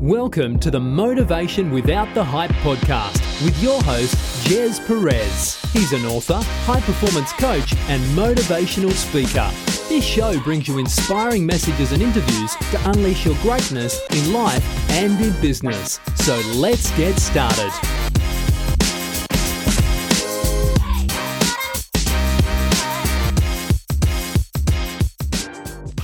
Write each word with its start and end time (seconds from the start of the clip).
Welcome 0.00 0.58
to 0.60 0.70
the 0.70 0.80
Motivation 0.80 1.70
Without 1.70 2.14
the 2.14 2.24
Hype 2.24 2.52
podcast 2.62 3.20
with 3.44 3.62
your 3.62 3.82
host, 3.82 4.14
Jez 4.46 4.80
Perez. 4.86 5.60
He's 5.74 5.92
an 5.92 6.06
author, 6.06 6.40
high 6.64 6.80
performance 6.80 7.34
coach, 7.34 7.74
and 7.90 8.02
motivational 8.16 8.92
speaker. 8.92 9.50
This 9.90 10.02
show 10.02 10.40
brings 10.40 10.66
you 10.66 10.78
inspiring 10.78 11.44
messages 11.44 11.92
and 11.92 12.00
interviews 12.00 12.56
to 12.70 12.88
unleash 12.88 13.26
your 13.26 13.36
greatness 13.42 14.00
in 14.08 14.32
life 14.32 14.64
and 14.92 15.20
in 15.20 15.38
business. 15.42 16.00
So 16.14 16.40
let's 16.54 16.96
get 16.96 17.18
started. 17.18 17.99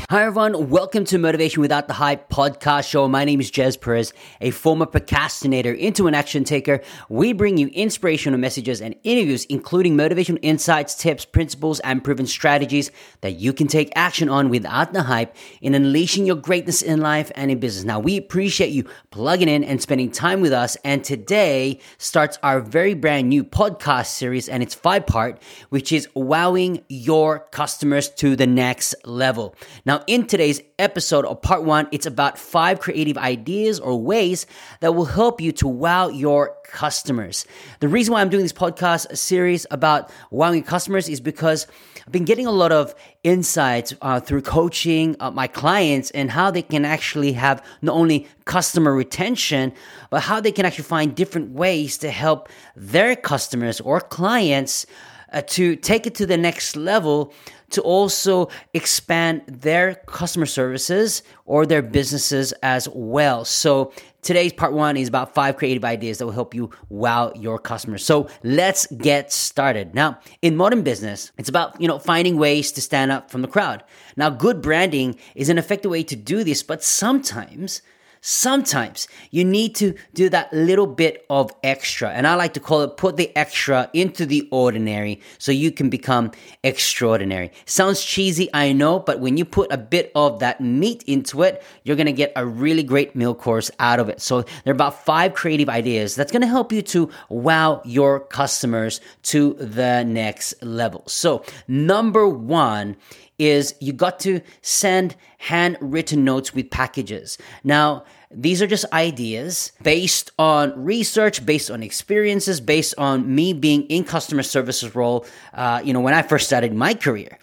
Hi, 0.09 0.25
everyone. 0.25 0.71
Welcome 0.71 1.05
to 1.07 1.19
Motivation 1.19 1.61
Without 1.61 1.89
the 1.89 1.95
Hype 1.95 2.31
podcast 2.31 2.89
show. 2.89 3.09
My 3.09 3.25
name 3.25 3.41
is 3.41 3.51
Jez 3.51 3.81
Perez, 3.81 4.13
a 4.41 4.53
former 4.53 4.87
procrastinator 4.87 5.73
into 5.73 6.07
an 6.07 6.15
action 6.15 6.45
taker. 6.45 6.81
We 7.09 7.33
bring 7.33 7.59
you 7.59 7.67
inspirational 7.67 8.39
messages 8.39 8.81
and 8.81 8.95
interviews, 9.03 9.47
including 9.47 9.97
motivational 9.97 10.39
insights, 10.43 10.95
tips, 10.95 11.25
principles, 11.25 11.81
and 11.81 12.05
proven 12.05 12.29
strategies 12.29 12.93
that 13.23 13.33
you 13.41 13.53
can 13.53 13.67
take 13.67 13.91
action 13.97 14.29
on 14.29 14.49
without 14.49 14.93
the 14.93 15.03
hype 15.03 15.35
in 15.61 15.75
unleashing 15.75 16.25
your 16.25 16.37
greatness 16.37 16.83
in 16.83 17.01
life 17.01 17.33
and 17.35 17.51
in 17.51 17.59
business. 17.59 17.85
Now, 17.85 17.99
we 17.99 18.17
appreciate 18.17 18.71
you 18.71 18.85
plugging 19.11 19.49
in 19.49 19.65
and 19.65 19.83
spending 19.83 20.13
time 20.13 20.41
with 20.41 20.53
us. 20.53 20.77
And 20.85 21.03
today 21.03 21.81
starts 21.99 22.39
our 22.45 22.61
very 22.61 22.95
brand 22.95 23.29
new 23.29 23.43
podcast 23.43 24.07
series, 24.07 24.49
and 24.49 24.63
it's 24.63 24.77
five 24.77 25.05
part, 25.05 25.43
which 25.71 25.91
is 25.91 26.09
wowing 26.15 26.85
your 26.89 27.41
customers 27.51 28.09
to 28.11 28.37
the 28.37 28.47
next 28.47 28.95
level. 29.05 29.57
Now, 29.85 29.96
now, 29.97 30.05
in 30.07 30.27
today's 30.27 30.61
episode 30.79 31.25
of 31.25 31.41
part 31.41 31.65
one, 31.65 31.89
it's 31.91 32.05
about 32.05 32.37
five 32.37 32.81
creative 32.81 33.17
ideas 33.17 33.81
or 33.81 33.99
ways 33.99 34.45
that 34.81 34.95
will 34.95 35.07
help 35.07 35.41
you 35.41 35.53
to 35.53 35.67
wow 35.67 36.09
your 36.09 36.55
customers. 36.65 37.47
The 37.81 37.89
reason 37.89 38.13
why 38.13 38.21
I'm 38.21 38.29
doing 38.29 38.43
this 38.43 38.53
podcast 38.53 39.17
series 39.17 39.67
about 39.71 40.11
wowing 40.31 40.65
customers 40.65 41.09
is 41.09 41.23
because 41.23 41.67
I've 42.05 42.13
been 42.13 42.27
getting 42.27 42.45
a 42.45 42.51
lot 42.51 42.73
of 42.73 42.95
insights 43.25 43.95
uh, 44.03 44.21
through 44.21 44.43
coaching 44.43 45.17
uh, 45.19 45.31
my 45.31 45.47
clients 45.47 46.11
and 46.11 46.31
how 46.31 46.51
they 46.51 46.61
can 46.61 46.85
actually 46.85 47.33
have 47.33 47.65
not 47.81 47.95
only 47.95 48.29
customer 48.45 48.95
retention, 48.95 49.73
but 50.11 50.21
how 50.21 50.41
they 50.41 50.53
can 50.53 50.67
actually 50.67 50.85
find 50.85 51.15
different 51.15 51.53
ways 51.53 51.97
to 51.99 52.11
help 52.11 52.51
their 52.77 53.17
customers 53.17 53.81
or 53.81 54.03
clients 54.03 54.85
uh, 55.33 55.43
to 55.43 55.75
take 55.77 56.07
it 56.07 56.15
to 56.17 56.27
the 56.27 56.37
next 56.37 56.77
level 56.77 57.33
to 57.71 57.83
also 57.83 58.49
expand 58.75 59.43
their 59.47 59.95
customer 60.07 60.47
services 60.47 61.23
or 61.45 61.67
their 61.67 61.83
businesses 61.83 62.53
as 62.63 62.89
well. 62.93 63.45
So 63.45 63.93
today's 64.23 64.53
part 64.53 64.73
one 64.73 64.97
is 64.97 65.09
about 65.09 65.35
five 65.35 65.57
creative 65.57 65.85
ideas 65.85 66.19
that 66.19 66.27
will 66.27 66.33
help 66.33 66.55
you 66.55 66.71
wow 66.89 67.33
your 67.35 67.59
customers. 67.59 68.05
So 68.05 68.29
let's 68.43 68.87
get 68.87 69.33
started. 69.33 69.95
Now, 69.95 70.19
in 70.43 70.57
modern 70.57 70.83
business, 70.83 71.33
it's 71.39 71.49
about, 71.49 71.81
you 71.81 71.89
know, 71.89 71.99
finding 71.99 72.37
ways 72.37 72.73
to 72.73 72.81
stand 72.81 73.13
up 73.13 73.31
from 73.31 73.43
the 73.43 73.49
crowd. 73.49 73.85
Now, 74.17 74.31
good 74.31 74.63
branding 74.63 75.19
is 75.35 75.49
an 75.49 75.59
effective 75.59 75.91
way 75.91 76.03
to 76.05 76.17
do 76.17 76.45
this, 76.45 76.63
but 76.63 76.83
sometimes 76.83 77.83
Sometimes 78.29 79.07
you 79.31 79.45
need 79.45 79.77
to 79.77 79.95
do 80.13 80.29
that 80.31 80.53
little 80.53 80.89
bit 80.89 81.25
of 81.31 81.53
extra, 81.63 82.11
and 82.11 82.27
I 82.27 82.35
like 82.35 82.55
to 82.55 82.61
call 82.61 82.83
it 82.83 82.97
put 82.97 83.17
the 83.17 83.31
extra 83.37 83.89
into 83.93 84.27
the 84.27 84.49
ordinary 84.51 85.21
so 85.39 85.53
you 85.53 85.71
can 85.71 85.91
become 85.91 86.33
extraordinary. 86.65 87.53
Sounds 87.67 88.03
cheesy, 88.03 88.51
I 88.53 88.73
know, 88.73 88.99
but 88.99 89.21
when 89.21 89.37
you 89.37 89.45
put 89.45 89.71
a 89.71 89.79
bit 89.79 90.11
of 90.17 90.41
that 90.41 90.61
meat 90.61 91.05
into 91.07 91.45
it, 91.45 91.63
you're 91.85 91.95
gonna 91.95 92.11
get 92.11 92.33
a 92.35 92.45
really 92.45 92.83
great 92.83 93.15
meal 93.15 93.33
course 93.33 93.71
out 93.79 94.01
of 94.01 94.09
it. 94.09 94.21
So 94.21 94.43
there 94.43 94.73
are 94.73 94.75
about 94.75 95.05
five 95.05 95.33
creative 95.33 95.69
ideas 95.69 96.17
that's 96.17 96.33
gonna 96.33 96.49
help 96.49 96.73
you 96.73 96.83
to 96.83 97.09
wow 97.29 97.81
your 97.85 98.19
customers 98.19 99.01
to 99.23 99.55
the 99.55 100.03
next 100.03 100.61
level. 100.65 101.05
So, 101.07 101.45
number 101.69 102.29
one 102.29 102.97
is 103.39 103.75
you 103.81 103.93
got 103.93 104.21
to 104.21 104.41
send 104.63 105.17
handwritten 105.39 106.25
notes 106.25 106.55
with 106.55 106.71
packages. 106.71 107.39
Now, 107.65 108.05
these 108.31 108.61
are 108.61 108.67
just 108.67 108.85
ideas 108.93 109.73
based 109.83 110.31
on 110.39 110.73
research, 110.83 111.45
based 111.47 111.71
on 111.71 111.83
experiences, 111.83 112.61
based 112.61 112.95
on 112.99 113.35
me 113.35 113.53
being 113.53 113.83
in 113.85 114.05
customer 114.05 114.43
services 114.43 114.95
role, 114.95 115.27
uh, 115.55 115.81
you 115.85 115.93
know, 115.93 116.01
when 116.01 116.15
I 116.15 116.23
first 116.23 116.47
started 116.47 116.75
my 116.75 116.95
career. 116.95 117.39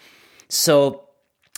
So, 0.49 1.03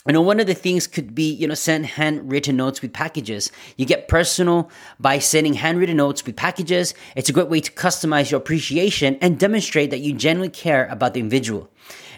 you 0.06 0.12
know, 0.12 0.22
one 0.22 0.38
of 0.38 0.46
the 0.46 0.54
things 0.54 0.86
could 0.86 1.16
be, 1.16 1.32
you 1.32 1.48
know, 1.48 1.54
send 1.54 1.84
handwritten 1.84 2.56
notes 2.56 2.80
with 2.80 2.92
packages. 2.92 3.50
You 3.76 3.86
get 3.86 4.06
personal 4.06 4.70
by 5.00 5.18
sending 5.18 5.54
handwritten 5.54 5.96
notes 5.96 6.24
with 6.24 6.36
packages. 6.36 6.94
It's 7.16 7.28
a 7.28 7.32
great 7.32 7.48
way 7.48 7.60
to 7.60 7.72
customize 7.72 8.30
your 8.30 8.38
appreciation 8.38 9.18
and 9.20 9.38
demonstrate 9.38 9.90
that 9.90 9.98
you 9.98 10.12
genuinely 10.12 10.50
care 10.50 10.86
about 10.86 11.14
the 11.14 11.20
individual. 11.20 11.68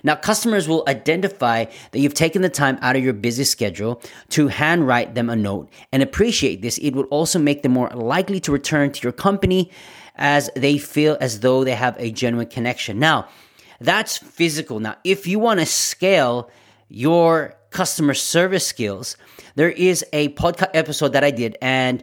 Now, 0.03 0.15
customers 0.15 0.69
will 0.69 0.85
identify 0.89 1.67
that 1.91 1.99
you've 1.99 2.15
taken 2.15 2.43
the 2.43 2.49
time 2.49 2.79
out 2.81 2.97
of 2.97 3.05
your 3.05 3.13
busy 3.13 3.45
schedule 3.45 4.01
to 4.31 4.49
handwrite 4.49 5.15
them 5.15 5.31
a 5.31 5.37
note 5.37 5.71
and 5.93 6.03
appreciate 6.03 6.63
this. 6.63 6.79
It 6.79 6.95
would 6.95 7.07
also 7.07 7.39
make 7.39 7.63
them 7.63 7.73
more 7.73 7.91
likely 7.91 8.41
to 8.41 8.53
return 8.53 8.93
to 8.93 9.03
your 9.03 9.13
company 9.13 9.71
as 10.17 10.51
they 10.57 10.79
feel 10.79 11.17
as 11.21 11.41
though 11.41 11.65
they 11.65 11.75
have 11.75 11.97
a 11.99 12.11
genuine 12.11 12.49
connection. 12.49 12.99
Now, 12.99 13.29
that's 13.81 14.19
physical. 14.19 14.81
Now, 14.81 14.97
if 15.05 15.27
you 15.27 15.39
want 15.39 15.61
to 15.61 15.67
scale 15.67 16.51
your 16.89 17.55
customer 17.71 18.15
service 18.15 18.67
skills, 18.67 19.17
there 19.55 19.71
is 19.71 20.05
a 20.13 20.31
podcast 20.31 20.71
episode 20.75 21.13
that 21.13 21.25
I 21.25 21.31
did, 21.31 21.57
and 21.63 22.03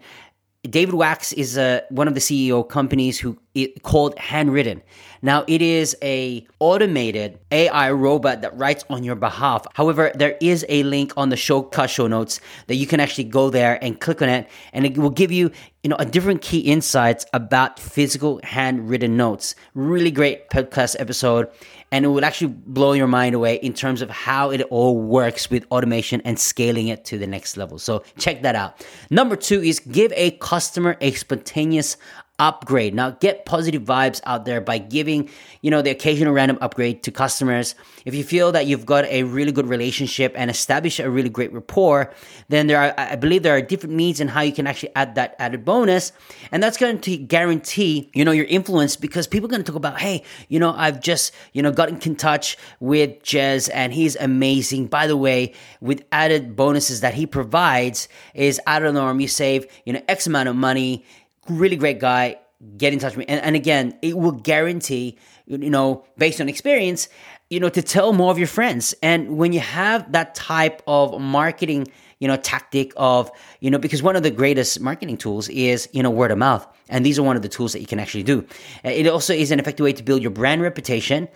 David 0.63 0.95
Wachs 0.95 1.33
is 1.33 1.57
uh, 1.57 1.81
one 1.89 2.07
of 2.07 2.13
the 2.13 2.19
CEO 2.19 2.67
companies 2.67 3.19
who 3.19 3.37
it, 3.55 3.83
called 3.83 4.15
Handwrytten. 4.17 4.81
Now 5.21 5.43
it 5.47 5.61
is 5.61 5.95
a 6.03 6.45
automated 6.59 7.39
AI 7.51 7.91
robot 7.91 8.41
that 8.41 8.55
writes 8.57 8.85
on 8.89 9.03
your 9.03 9.15
behalf. 9.15 9.65
However, 9.73 10.11
there 10.13 10.37
is 10.39 10.65
a 10.69 10.83
link 10.83 11.13
on 11.17 11.29
the 11.29 11.37
show 11.37 11.63
cut 11.63 11.89
show 11.89 12.07
notes 12.07 12.39
that 12.67 12.75
you 12.75 12.85
can 12.85 12.99
actually 12.99 13.23
go 13.23 13.49
there 13.49 13.83
and 13.83 13.99
click 13.99 14.21
on 14.21 14.29
it, 14.29 14.47
and 14.71 14.85
it 14.85 14.97
will 14.97 15.09
give 15.09 15.31
you 15.31 15.51
you 15.83 15.89
know 15.89 15.95
a 15.97 16.05
different 16.05 16.41
key 16.41 16.59
insights 16.59 17.25
about 17.33 17.79
physical 17.79 18.39
handwritten 18.43 19.17
notes. 19.17 19.55
Really 19.73 20.11
great 20.11 20.49
podcast 20.49 20.95
episode 20.99 21.49
and 21.91 22.03
it 22.03 22.09
will 22.09 22.25
actually 22.25 22.47
blow 22.47 22.93
your 22.93 23.07
mind 23.07 23.35
away 23.35 23.55
in 23.55 23.73
terms 23.73 24.01
of 24.01 24.09
how 24.09 24.49
it 24.49 24.61
all 24.63 24.99
works 24.99 25.49
with 25.49 25.65
automation 25.71 26.21
and 26.25 26.37
scaling 26.37 26.89
it 26.89 27.05
to 27.05 27.17
the 27.17 27.27
next 27.27 27.55
level. 27.55 27.79
So 27.79 28.03
check 28.17 28.41
that 28.41 28.55
out. 28.55 28.85
Number 29.09 29.35
two 29.35 29.61
is 29.61 29.79
give 29.79 30.11
a 30.13 30.31
customer 30.31 30.97
a 30.99 31.11
spontaneous 31.11 31.95
upgrade. 32.39 32.93
Now 32.93 33.11
get 33.11 33.45
positive 33.45 33.83
vibes 33.83 34.21
out 34.25 34.45
there 34.45 34.59
by 34.59 34.77
giving, 34.77 35.29
you 35.61 35.71
know, 35.71 35.81
the 35.81 35.89
occasional 35.89 36.33
random 36.33 36.57
upgrade 36.61 37.03
to 37.03 37.11
customers. 37.11 37.75
If 38.03 38.13
you 38.13 38.23
feel 38.23 38.51
that 38.51 38.65
you've 38.67 38.85
got 38.85 39.05
a 39.05 39.23
really 39.23 39.51
good 39.51 39.67
relationship 39.67 40.33
and 40.35 40.51
establish 40.51 40.99
a 40.99 41.09
really 41.09 41.29
great 41.29 41.53
rapport, 41.53 42.13
then 42.49 42.67
there 42.67 42.79
are 42.79 42.93
I 42.97 43.15
believe 43.15 43.43
there 43.43 43.55
are 43.55 43.61
different 43.61 43.95
means 43.95 44.19
and 44.19 44.29
how 44.29 44.41
you 44.41 44.51
can 44.51 44.67
actually 44.67 44.93
add 44.95 45.15
that 45.15 45.35
added 45.39 45.63
bonus. 45.63 46.11
And 46.51 46.61
that's 46.61 46.77
going 46.77 46.99
to 47.01 47.17
guarantee, 47.17 48.09
you 48.13 48.25
know, 48.25 48.31
your 48.31 48.45
influence 48.45 48.95
because 48.95 49.27
people 49.27 49.47
are 49.47 49.51
going 49.51 49.63
to 49.63 49.71
talk 49.71 49.77
about, 49.77 49.99
hey, 49.99 50.23
you 50.49 50.59
know, 50.59 50.73
I've 50.75 50.99
just, 50.99 51.33
you 51.53 51.61
know, 51.61 51.71
gotten 51.71 51.99
in 52.01 52.15
touch 52.15 52.57
with 52.79 53.23
Jez 53.23 53.69
and 53.73 53.93
he's 53.93 54.15
amazing. 54.17 54.87
By 54.87 55.07
the 55.07 55.17
way, 55.17 55.53
with 55.79 56.03
added 56.11 56.55
bonuses 56.55 57.01
that 57.01 57.13
he 57.13 57.25
provides 57.25 58.09
is 58.33 58.59
out 58.67 58.83
of 58.83 58.93
the 58.93 58.99
norm. 58.99 59.19
You 59.19 59.27
save, 59.27 59.65
you 59.85 59.93
know, 59.93 60.01
X 60.07 60.27
amount 60.27 60.49
of 60.49 60.55
money 60.55 61.05
really 61.47 61.75
great 61.75 61.99
guy. 61.99 62.37
Get 62.77 62.93
in 62.93 62.99
touch 62.99 63.15
with 63.15 63.27
me. 63.27 63.33
And, 63.33 63.43
and 63.43 63.55
again, 63.55 63.97
it 64.01 64.17
will 64.17 64.31
guarantee, 64.31 65.17
you 65.45 65.69
know, 65.69 66.05
based 66.17 66.41
on 66.41 66.49
experience, 66.49 67.09
you 67.49 67.59
know, 67.59 67.69
to 67.69 67.81
tell 67.81 68.13
more 68.13 68.31
of 68.31 68.37
your 68.37 68.47
friends. 68.47 68.95
And 69.03 69.37
when 69.37 69.53
you 69.53 69.59
have 69.59 70.11
that 70.13 70.35
type 70.35 70.81
of 70.87 71.19
marketing, 71.19 71.87
you 72.19 72.27
know, 72.27 72.37
tactic 72.37 72.93
of, 72.95 73.29
you 73.59 73.69
know, 73.69 73.77
because 73.77 74.01
one 74.01 74.15
of 74.15 74.23
the 74.23 74.31
greatest 74.31 74.79
marketing 74.79 75.17
tools 75.17 75.49
is, 75.49 75.87
you 75.91 76.01
know, 76.01 76.09
word 76.09 76.31
of 76.31 76.37
mouth. 76.37 76.65
And 76.89 77.05
these 77.05 77.19
are 77.19 77.23
one 77.23 77.35
of 77.35 77.41
the 77.41 77.49
tools 77.49 77.73
that 77.73 77.81
you 77.81 77.87
can 77.87 77.99
actually 77.99 78.23
do. 78.23 78.45
Uh, 78.83 78.89
it 78.89 79.05
also 79.07 79.33
is 79.33 79.51
an 79.51 79.59
effective 79.59 79.83
way 79.83 79.93
to 79.93 80.03
build 80.03 80.21
your 80.21 80.31
brand 80.31 80.61
reputation 80.61 81.27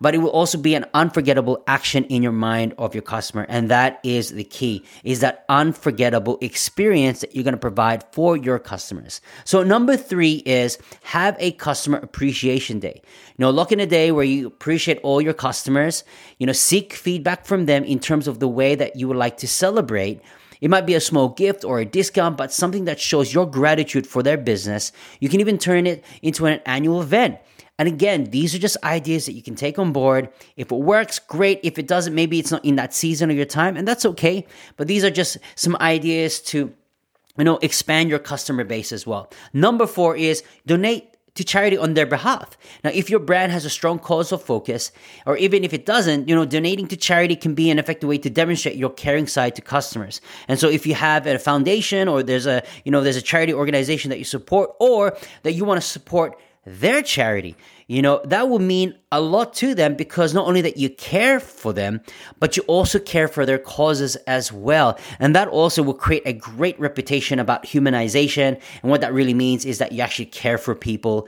but 0.00 0.14
it 0.14 0.18
will 0.18 0.30
also 0.30 0.58
be 0.58 0.74
an 0.74 0.86
unforgettable 0.94 1.62
action 1.66 2.04
in 2.04 2.22
your 2.22 2.32
mind 2.32 2.74
of 2.78 2.94
your 2.94 3.02
customer. 3.02 3.46
And 3.48 3.70
that 3.70 4.00
is 4.02 4.30
the 4.30 4.44
key, 4.44 4.84
is 5.04 5.20
that 5.20 5.44
unforgettable 5.48 6.38
experience 6.40 7.20
that 7.20 7.34
you're 7.34 7.44
going 7.44 7.52
to 7.52 7.58
provide 7.58 8.04
for 8.12 8.36
your 8.36 8.58
customers. 8.58 9.20
So 9.44 9.62
number 9.62 9.96
three 9.96 10.42
is 10.46 10.78
have 11.02 11.36
a 11.38 11.52
customer 11.52 11.98
appreciation 11.98 12.80
day. 12.80 13.00
You 13.04 13.42
know, 13.42 13.50
look 13.50 13.72
in 13.72 13.80
a 13.80 13.86
day 13.86 14.12
where 14.12 14.24
you 14.24 14.46
appreciate 14.46 15.00
all 15.02 15.20
your 15.20 15.34
customers, 15.34 16.04
you 16.38 16.46
know, 16.46 16.52
seek 16.52 16.92
feedback 16.92 17.46
from 17.46 17.66
them 17.66 17.84
in 17.84 17.98
terms 17.98 18.28
of 18.28 18.38
the 18.38 18.48
way 18.48 18.74
that 18.74 18.96
you 18.96 19.08
would 19.08 19.16
like 19.16 19.38
to 19.38 19.48
celebrate 19.48 20.20
it 20.60 20.70
might 20.70 20.86
be 20.86 20.94
a 20.94 21.00
small 21.00 21.28
gift 21.28 21.64
or 21.64 21.78
a 21.78 21.84
discount, 21.84 22.36
but 22.36 22.52
something 22.52 22.84
that 22.86 23.00
shows 23.00 23.32
your 23.32 23.48
gratitude 23.48 24.06
for 24.06 24.22
their 24.22 24.36
business. 24.36 24.92
You 25.20 25.28
can 25.28 25.40
even 25.40 25.58
turn 25.58 25.86
it 25.86 26.04
into 26.22 26.46
an 26.46 26.60
annual 26.66 27.00
event. 27.00 27.38
And 27.78 27.88
again, 27.88 28.24
these 28.24 28.54
are 28.54 28.58
just 28.58 28.76
ideas 28.82 29.26
that 29.26 29.34
you 29.34 29.42
can 29.42 29.54
take 29.54 29.78
on 29.78 29.92
board. 29.92 30.30
If 30.56 30.72
it 30.72 30.78
works, 30.78 31.18
great. 31.18 31.60
If 31.62 31.78
it 31.78 31.86
doesn't, 31.86 32.14
maybe 32.14 32.38
it's 32.38 32.50
not 32.50 32.64
in 32.64 32.76
that 32.76 32.92
season 32.92 33.30
of 33.30 33.36
your 33.36 33.46
time, 33.46 33.76
and 33.76 33.86
that's 33.86 34.04
okay. 34.04 34.46
But 34.76 34.88
these 34.88 35.04
are 35.04 35.10
just 35.10 35.38
some 35.54 35.76
ideas 35.80 36.40
to 36.40 36.74
you 37.38 37.44
know, 37.44 37.58
expand 37.58 38.10
your 38.10 38.18
customer 38.18 38.64
base 38.64 38.92
as 38.92 39.06
well. 39.06 39.30
Number 39.52 39.86
four 39.86 40.16
is 40.16 40.42
donate 40.66 41.14
to 41.36 41.44
charity 41.44 41.78
on 41.78 41.94
their 41.94 42.04
behalf. 42.04 42.58
Now, 42.82 42.90
if 42.92 43.08
your 43.08 43.20
brand 43.20 43.52
has 43.52 43.64
a 43.64 43.70
strong 43.70 44.00
cause 44.00 44.32
of 44.32 44.42
focus, 44.42 44.90
or 45.24 45.36
even 45.36 45.62
if 45.62 45.72
it 45.72 45.86
doesn't, 45.86 46.28
you 46.28 46.34
know, 46.34 46.44
donating 46.44 46.88
to 46.88 46.96
charity 46.96 47.36
can 47.36 47.54
be 47.54 47.70
an 47.70 47.78
effective 47.78 48.08
way 48.08 48.18
to 48.18 48.28
demonstrate 48.28 48.74
your 48.74 48.90
caring 48.90 49.28
side 49.28 49.54
to 49.54 49.62
customers. 49.62 50.20
And 50.48 50.58
so 50.58 50.68
if 50.68 50.84
you 50.84 50.94
have 50.94 51.28
a 51.28 51.38
foundation 51.38 52.08
or 52.08 52.24
there's 52.24 52.46
a, 52.46 52.64
you 52.84 52.90
know, 52.90 53.02
there's 53.02 53.16
a 53.16 53.22
charity 53.22 53.54
organization 53.54 54.08
that 54.10 54.18
you 54.18 54.24
support 54.24 54.70
or 54.80 55.16
that 55.44 55.52
you 55.52 55.64
want 55.64 55.80
to 55.80 55.86
support 55.86 56.36
their 56.68 57.02
charity, 57.02 57.56
you 57.88 58.02
know, 58.02 58.20
that 58.24 58.50
will 58.50 58.58
mean 58.58 58.94
a 59.10 59.18
lot 59.18 59.54
to 59.54 59.74
them 59.74 59.94
because 59.94 60.34
not 60.34 60.46
only 60.46 60.60
that 60.60 60.76
you 60.76 60.90
care 60.90 61.40
for 61.40 61.72
them, 61.72 62.02
but 62.38 62.54
you 62.54 62.62
also 62.64 62.98
care 62.98 63.26
for 63.26 63.46
their 63.46 63.58
causes 63.58 64.16
as 64.26 64.52
well. 64.52 64.98
And 65.18 65.34
that 65.34 65.48
also 65.48 65.82
will 65.82 65.94
create 65.94 66.22
a 66.26 66.34
great 66.34 66.78
reputation 66.78 67.38
about 67.38 67.64
humanization. 67.64 68.60
And 68.82 68.90
what 68.90 69.00
that 69.00 69.14
really 69.14 69.32
means 69.32 69.64
is 69.64 69.78
that 69.78 69.92
you 69.92 70.02
actually 70.02 70.26
care 70.26 70.58
for 70.58 70.74
people. 70.74 71.26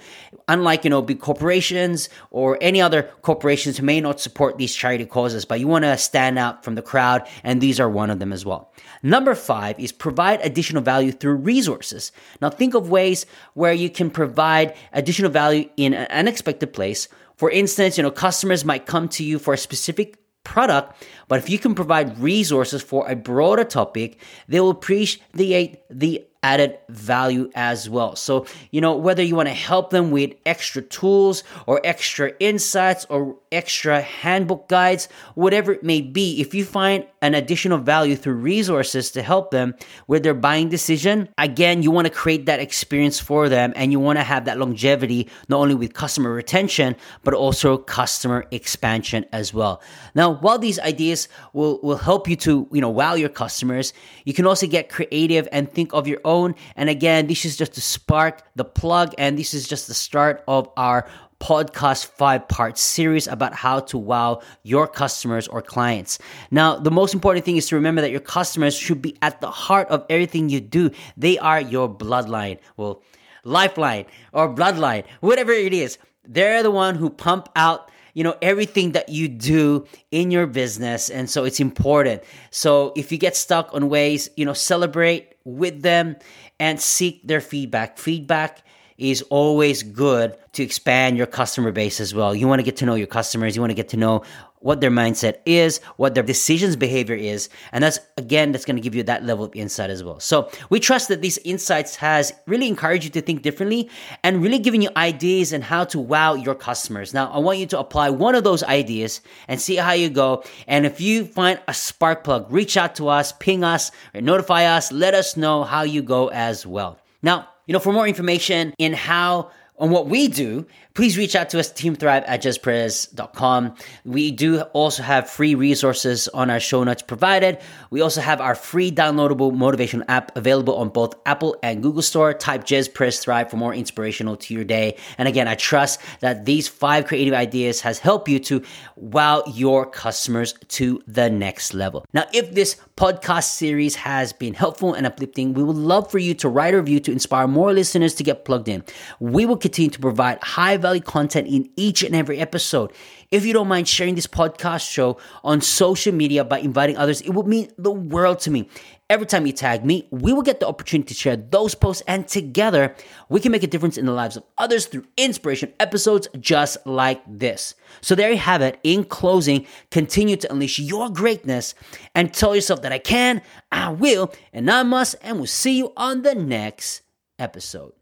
Unlike, 0.49 0.85
you 0.85 0.91
know, 0.91 1.01
big 1.01 1.21
corporations 1.21 2.11
or 2.31 2.59
any 2.61 2.83
other 2.83 3.05
corporations 3.23 3.79
who 3.79 3.87
may 3.87 4.03
not 4.03 4.21
support 4.21 4.59
these 4.59 4.75
charity 4.75 5.07
causes, 5.07 5.47
but 5.47 5.61
you 5.61 5.67
want 5.67 5.87
to 5.87 5.97
stand 5.97 6.39
out 6.39 6.63
from 6.63 6.75
the 6.75 6.83
crowd. 6.83 7.27
And 7.43 7.63
these 7.63 7.81
are 7.81 7.89
one 7.89 8.11
of 8.11 8.19
them 8.19 8.35
as 8.35 8.45
well. 8.45 8.71
Number 9.03 9.35
five 9.35 9.81
is 9.81 9.93
provide 9.93 10.43
additional 10.43 10.83
value 10.83 11.13
through 11.13 11.37
resources. 11.37 12.13
Now 12.43 12.51
think 12.51 12.75
of 12.75 12.91
ways 12.91 13.25
where 13.55 13.73
you 13.73 13.89
can 13.89 14.11
provide 14.11 14.77
additional 14.93 15.31
value 15.31 15.71
in 15.79 15.95
an 15.95 16.07
unexpected 16.11 16.50
place. 16.59 17.09
For 17.37 17.51
instance, 17.51 17.97
you 17.97 18.03
know, 18.03 18.11
customers 18.11 18.65
might 18.65 18.87
come 18.87 19.09
to 19.11 19.25
you 19.25 19.39
for 19.39 19.55
a 19.55 19.59
specific 19.59 20.17
product, 20.45 21.05
but 21.29 21.39
if 21.39 21.49
you 21.49 21.59
can 21.59 21.75
provide 21.75 22.19
resources 22.19 22.83
for 22.83 23.09
a 23.09 23.15
broader 23.15 23.65
topic, 23.65 24.19
they 24.49 24.61
will 24.61 24.71
appreciate 24.71 25.81
the 25.91 26.27
added 26.43 26.79
value 26.89 27.51
as 27.55 27.91
well. 27.91 28.17
So, 28.17 28.47
you 28.71 28.81
know, 28.81 28.97
whether 28.97 29.23
you 29.23 29.37
want 29.37 29.49
to 29.49 29.55
help 29.55 29.91
them 29.91 30.11
with 30.11 30.33
extra 30.47 30.81
tools 30.81 31.45
or 31.67 31.81
extra 31.85 32.33
insights 32.41 33.05
or 33.11 33.37
extra 33.53 34.01
handbook 34.01 34.67
guides, 34.69 35.09
whatever 35.35 35.73
it 35.73 35.85
may 35.85 36.01
be, 36.01 36.41
if 36.41 36.55
you 36.55 36.65
find 36.65 37.05
an 37.21 37.35
additional 37.35 37.77
value 37.77 38.17
through 38.17 38.35
resources 38.35 39.11
to 39.11 39.23
help 39.23 39.51
them 39.51 39.75
with 40.07 40.23
their 40.23 40.33
buying 40.33 40.71
decision, 40.71 41.29
again, 41.37 41.83
you 41.83 41.91
want 41.91 42.07
to 42.07 42.13
create 42.13 42.47
that 42.47 42.59
experience 42.61 43.21
for 43.21 43.51
them 43.51 43.75
and 43.77 43.93
you 43.93 44.01
want 44.01 44.19
to 44.19 44.23
have 44.23 44.47
that 44.47 44.59
longevity 44.59 45.29
not 45.49 45.59
only 45.59 45.75
with 45.75 45.93
customer 45.93 46.33
retention, 46.33 46.97
but 47.23 47.35
also 47.35 47.77
customer 47.77 48.47
expansion 48.51 49.27
as 49.33 49.53
well. 49.53 49.83
Now, 50.15 50.33
while 50.33 50.59
these 50.59 50.79
ideas 50.79 51.29
will, 51.53 51.81
will 51.83 51.99
help 51.99 52.29
you 52.29 52.37
to, 52.37 52.67
you 52.73 52.81
know, 52.81 52.89
wow 52.89 53.13
your 53.13 53.29
customers, 53.29 53.93
you 54.25 54.33
can 54.33 54.47
also 54.47 54.67
get 54.67 54.89
creative 54.89 55.47
and 55.53 55.71
think 55.71 55.93
of 55.93 56.09
your 56.09 56.21
own. 56.25 56.30
And 56.77 56.89
again, 56.89 57.27
this 57.27 57.45
is 57.45 57.57
just 57.57 57.75
to 57.75 57.81
spark 57.81 58.43
the 58.57 58.65
plug 58.65 59.15
and 59.19 59.39
this 59.39 59.55
is 59.55 59.69
just 59.69 59.89
the 59.89 59.95
start 59.95 60.43
of 60.47 60.69
our 60.77 61.09
podcast 61.41 62.07
five 62.07 62.47
part 62.49 62.79
series 62.79 63.27
about 63.27 63.55
how 63.55 63.81
to 63.81 63.99
wow 63.99 64.43
your 64.63 64.87
customers 64.87 65.49
or 65.49 65.63
clients. 65.63 66.19
Now, 66.51 66.77
the 66.77 66.91
most 66.91 67.15
important 67.15 67.45
thing 67.45 67.57
is 67.57 67.67
to 67.69 67.77
remember 67.77 68.03
that 68.03 68.11
your 68.11 68.21
customers 68.21 68.77
should 68.77 69.01
be 69.01 69.17
at 69.23 69.41
the 69.41 69.51
heart 69.51 69.89
of 69.89 70.05
everything 70.11 70.51
you 70.51 70.61
do. 70.61 70.91
They 71.17 71.39
are 71.39 71.61
your 71.61 71.89
bloodline. 71.89 72.59
Well, 72.77 73.03
lifeline 73.43 74.05
or 74.33 74.55
bloodline, 74.55 75.05
whatever 75.21 75.53
it 75.53 75.73
is. 75.73 75.99
They're 76.25 76.63
the 76.63 76.71
one 76.71 76.97
who 76.97 77.11
pump 77.11 77.49
out 77.57 77.91
you 78.15 78.25
know 78.25 78.37
everything 78.43 78.93
that 78.93 79.09
you 79.09 79.29
do 79.29 79.87
in 80.11 80.31
your 80.31 80.47
business. 80.47 81.11
And 81.11 81.29
so 81.29 81.45
it's 81.45 81.61
important. 81.61 82.23
So 82.51 82.93
if 82.97 83.13
you 83.13 83.19
get 83.19 83.37
stuck 83.37 83.73
on 83.75 83.89
ways 83.89 84.29
you 84.37 84.45
know 84.45 84.53
celebrate 84.53 85.35
with 85.45 85.83
them 85.83 86.17
and 86.59 86.81
seek 86.81 87.27
their 87.27 87.41
feedback. 87.41 87.99
Feedback 87.99 88.63
is 89.01 89.23
always 89.23 89.83
good 89.83 90.37
to 90.53 90.63
expand 90.63 91.17
your 91.17 91.27
customer 91.27 91.73
base 91.73 92.01
as 92.01 92.15
well. 92.15 92.35
You 92.35 92.47
want 92.47 92.59
to 92.59 92.65
get 92.65 92.77
to 92.77 92.87
know 92.87 92.95
your 92.95 93.07
customers. 93.07 93.57
You 93.57 93.63
want 93.63 93.71
to 93.71 93.75
get 93.75 93.89
to 93.91 93.97
know 93.97 94.23
what 94.61 94.83
their 94.83 94.91
mindset 94.91 95.39
is, 95.47 95.79
what 95.97 96.15
their 96.15 96.23
decisions 96.23 96.77
behavior 96.77 97.15
is. 97.15 97.49
And 97.73 97.83
that's 97.83 97.99
again, 98.19 98.53
that's 98.53 98.67
going 98.67 98.77
to 98.77 98.83
give 98.83 98.95
you 98.95 99.03
that 99.05 99.25
level 99.25 99.47
of 99.47 99.57
insight 99.57 99.89
as 99.89 100.05
well. 100.05 100.21
So 100.21 100.51
we 100.69 100.81
trust 100.81 101.09
that 101.09 101.23
these 101.23 101.39
insights 101.39 101.97
has 101.97 102.33
really 102.47 102.69
encouraged 102.69 103.05
you 103.05 103.11
to 103.13 103.23
think 103.23 103.43
differently 103.43 103.89
and 104.23 104.43
really 104.43 104.59
given 104.59 104.83
you 104.83 104.91
ideas 104.97 105.53
and 105.53 105.65
how 105.65 105.85
to 105.85 105.99
wow 105.99 106.35
your 106.35 106.55
customers. 106.55 107.15
Now, 107.15 107.31
I 107.33 107.39
want 107.39 107.59
you 107.59 107.67
to 107.69 107.79
apply 107.79 108.11
one 108.11 108.35
of 108.35 108.45
those 108.45 108.63
ideas 108.63 109.23
and 109.49 109.61
see 109.61 109.77
how 109.77 109.93
you 109.93 110.11
go. 110.11 110.45
And 110.67 110.85
if 110.85 111.01
you 111.01 111.25
find 111.25 111.59
a 111.67 111.73
spark 111.73 112.23
plug, 112.23 112.53
reach 112.53 112.77
out 112.77 112.97
to 112.97 113.09
us, 113.09 113.33
ping 113.33 113.65
us, 113.65 113.91
or 114.15 114.21
notify 114.21 114.65
us, 114.65 114.93
let 114.93 115.15
us 115.15 115.39
know 115.39 115.65
how 115.65 115.83
you 115.83 116.03
go 116.03 116.29
as 116.29 116.67
well. 116.67 116.99
Now, 117.23 117.49
you 117.71 117.73
know, 117.73 117.79
for 117.79 117.93
more 117.93 118.09
information 118.09 118.75
in 118.79 118.93
how 118.93 119.49
on 119.79 119.91
what 119.91 120.09
we 120.09 120.27
do, 120.27 120.67
please 120.95 121.17
reach 121.17 121.37
out 121.37 121.51
to 121.51 121.59
us, 121.61 121.73
teamthrive 121.73 122.25
at 122.27 122.43
jezperez.com. 122.43 123.75
We 124.05 124.31
do 124.31 124.61
also 124.61 125.03
have 125.03 125.29
free 125.29 125.55
resources 125.55 126.29
on 126.29 126.51
our 126.51 126.61
show 126.61 126.85
notes 126.85 127.03
provided. 127.03 127.59
We 127.91 128.01
also 128.01 128.21
have 128.21 128.41
our 128.41 128.55
free 128.55 128.91
downloadable 128.91 129.55
motivation 129.55 130.05
app 130.09 130.37
available 130.37 130.77
on 130.77 130.89
both 130.89 131.15
Apple 131.27 131.57
and 131.63 131.83
Google 131.83 132.03
Store. 132.03 132.35
Type 132.35 132.65
Jez 132.65 132.93
Perez 132.93 133.21
Thrive 133.21 133.51
for 133.51 133.57
more 133.57 133.75
inspirational 133.75 134.37
to 134.37 134.55
your 134.55 134.65
day. 134.65 134.97
And 135.19 135.29
again, 135.29 135.49
I 135.49 135.55
trust 135.55 136.01
that 136.21 136.45
these 136.45 136.69
five 136.69 137.07
creative 137.07 137.35
ideas 137.35 137.81
has 137.83 137.99
helped 137.99 138.29
you 138.29 138.39
to 138.41 138.63
wow 138.97 139.43
your 139.47 139.87
customers 139.87 140.55
to 140.69 141.03
the 141.07 141.31
next 141.31 141.75
level. 141.75 142.05
Now, 142.13 142.25
if 142.33 142.55
this 142.55 142.77
podcast 142.97 143.45
series 143.45 143.95
has 143.97 144.33
been 144.33 144.55
helpful 144.55 144.95
and 144.95 145.07
uplifting, 145.07 145.55
we 145.55 145.63
would 145.63 145.77
love 145.77 146.11
for 146.11 146.19
you 146.19 146.35
to 146.35 146.49
write 146.49 146.75
a 146.75 146.79
review 146.79 147.01
to 147.01 147.13
inspire 147.13 147.47
more 147.47 147.73
listeners 147.73 148.15
to 148.15 148.25
get 148.25 148.45
plugged 148.45 148.69
in. 148.69 148.85
We 149.21 149.47
will 149.47 149.57
continue 149.57 149.91
to 149.91 149.99
provide 149.99 150.43
high 150.43 150.77
value 150.81 151.01
content 151.01 151.47
in 151.47 151.71
each 151.77 152.03
and 152.03 152.15
every 152.15 152.39
episode. 152.39 152.93
If 153.31 153.47
you 153.47 153.53
don't 153.53 153.69
mind 153.69 153.87
sharing 153.87 154.15
this 154.15 154.27
podcast 154.27 154.91
show 154.91 155.19
on 155.45 155.61
social 155.61 156.13
media 156.13 156.45
by 156.45 156.59
inviting 156.59 156.97
others, 156.97 157.21
it 157.21 157.31
would 157.31 157.47
mean 157.47 157.71
the 157.79 157.91
world 157.91 158.41
to 158.41 158.51
me. 158.51 158.69
Every 159.09 159.27
time 159.27 159.45
you 159.45 159.53
tag 159.53 159.85
me, 159.85 160.07
we 160.11 160.33
will 160.33 160.43
get 160.43 160.61
the 160.61 160.69
opportunity 160.69 161.09
to 161.09 161.15
share 161.15 161.37
those 161.37 161.75
posts, 161.75 162.03
and 162.07 162.29
together 162.29 162.95
we 163.29 163.41
can 163.41 163.51
make 163.51 163.65
a 163.65 163.67
difference 163.67 163.99
in 163.99 164.07
the 164.07 164.13
lives 164.13 164.37
of 164.37 164.45
others 164.57 164.87
through 164.87 165.05
inspiration 165.17 165.73
episodes 165.81 166.29
just 166.39 166.77
like 166.87 167.21
this. 167.27 167.75
So, 168.03 168.15
there 168.15 168.31
you 168.31 168.39
have 168.39 168.63
it. 168.63 168.79
In 168.85 169.05
closing, 169.05 169.67
continue 169.91 170.37
to 170.37 170.53
unleash 170.53 170.79
your 170.79 171.11
greatness 171.11 171.75
and 172.15 172.33
tell 172.33 172.55
yourself 172.55 172.83
that 172.83 172.93
I 172.93 172.99
can, 172.99 173.43
I 173.73 173.89
will, 173.91 174.33
and 174.53 174.71
I 174.71 174.85
must, 174.85 175.17
and 175.23 175.39
we'll 175.39 175.47
see 175.47 175.77
you 175.77 175.93
on 175.97 176.23
the 176.23 176.37
next 176.37 177.03
episode. 177.37 177.93